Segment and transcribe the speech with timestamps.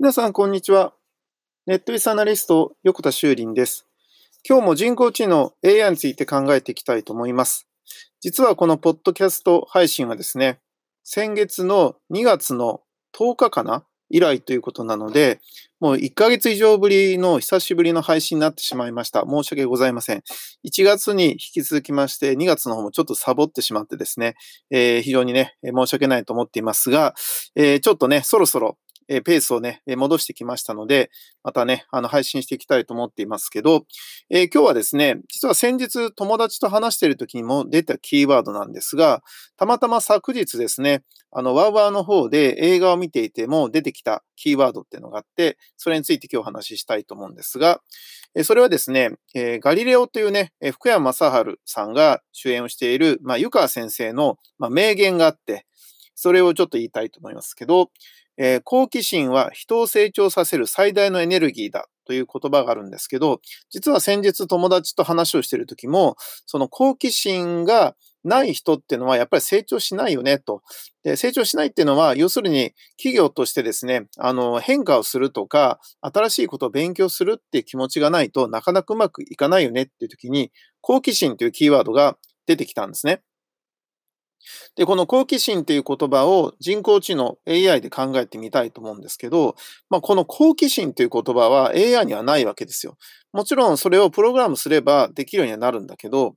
[0.00, 0.92] 皆さん、こんにちは。
[1.66, 3.84] ネットビスアナリスト、横田修林です。
[4.48, 7.66] 今日も人工知能 AI について考えていきたいと思います。
[8.20, 10.60] 実はこのポッドキャスト配信はですね、
[11.02, 12.82] 先月の2月の
[13.12, 15.40] 10日かな以来ということなので、
[15.80, 19.24] もう1ヶ月以上ぶりの久しぶりの配信になってしまいました。
[19.28, 20.22] 申し訳ございません。
[20.64, 24.36] 1月に引き続きまして、2月の方もちょっとサボってしまってですね、
[24.70, 27.14] えー、非常にね、申し訳ないと思っていますが、
[27.56, 28.78] えー、ちょっとね、そろそろ
[29.08, 31.10] えペースをね、戻してきましたので、
[31.42, 33.86] またね、あの、配信していきたいと思っていますけど、
[34.30, 39.22] えー、今日はですね、実は先日友達と話している時にも出たキーワードなんですが、
[39.56, 47.80] たまたま昨日ですね、あの、ワウワーの方で映画を見ていても出てきたキーワードっていうのがあって、それについて今日お話ししたいと思うんですが、
[48.34, 55.66] えそれはですね、えガリレオというね、福山雅治さんが主演をしている、まあ、湯川先生の、まあ、名言があって、
[56.14, 57.90] それをちょっと言いたいと思いますけど、
[58.38, 70.62] え、好奇心は人を成長させる最大のエネルギーだという言葉があるんですけど、実は先日友達と話をしている時も、その好奇心がない人っていうのはやっぱり成長しないよねと。
[71.04, 82.16] で成長しないっていうのは、要するに企業としてですね、あの変化をするとか、新しいことを勉強するっていう気持ちがないとなかなかうまくいかないよねっていう時に、好奇心というキーワードが
[82.46, 83.20] 出てきたんですね。
[84.76, 89.56] で、この好奇心っていう言葉を人工知能 AI で考えてみたいと思うんですけど、
[89.90, 92.96] まあ、この好奇心という言葉は AI にはないわけですよ。
[93.32, 96.34] もちろんそれをプログラムすればできるようにはなるんだけど、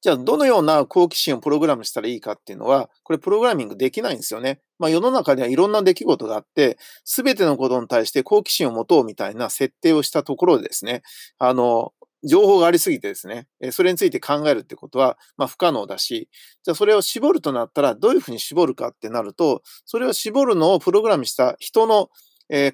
[0.00, 4.60] じゃあどのような好奇心をプログラムしたらいいかっていうのは、これプログラミングできないんですよね。
[4.78, 11.02] まあ世の中にはいろんな出来事があって、すべてのことに対して好奇心を持とうみたいな設定をしたところでですね、
[11.38, 11.92] あの、
[12.24, 16.28] 情報がありすぎてですね、それについて考えるってことは、まあ、不可能だし、
[16.62, 22.08] じゃあそれを絞るとなったら、どういうふうに絞るかってなると、それを絞るのをプログラムした人の、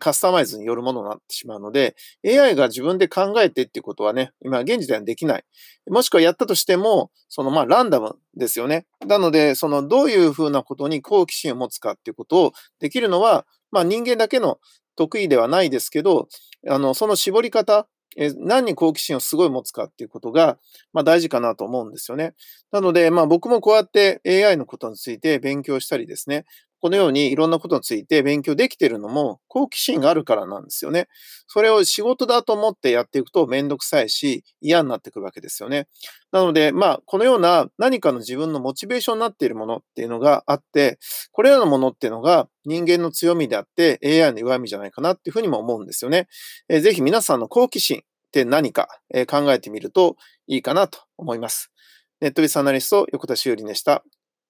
[0.00, 1.94] カスタマイズによるものになってしまうので、
[2.26, 5.44] AI が自分で考えてっていうことはね、今現時点はできない。
[5.88, 8.86] もしくはやったとしても、そのまあランダムですよね。
[9.06, 14.58] なので、そのどういうふうなことに好奇心を持つかっていうことをできるのは、まあ人間だけの
[14.96, 16.28] 得意ではないですけど、
[16.68, 20.58] あの、その絞り方、え何に好奇心をすごい持つかっていうことが、
[20.92, 22.34] まあ、大事かなと思うんですよね。
[22.72, 26.44] なので、まあ、僕もこうやって AI のことについて勉強したりですね、
[26.80, 31.08] このようにいろんなことについて勉強できているのも好奇心があるからなんですよね。
[31.46, 35.88] それを仕事だと思ってやっていくとめんどくさいし嫌になってくるわけですよね。
[36.30, 40.98] なので、まあ、このような何かの自分のモチベーションになっているものっていうのがあって、
[41.32, 46.28] これらのものっていうのが人間の強みであって AI の弱みじゃないかなっていうふうにも思うんですよね。
[46.68, 51.72] えー、ぜひ皆さんの好奇心って何か、えー、考えてみるといいかなと思います。
[52.20, 54.04] ネットビスアナリスト横田修理でした。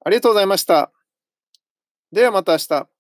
[0.05, 0.93] ありがとうございました。
[2.13, 2.98] ではまた明日。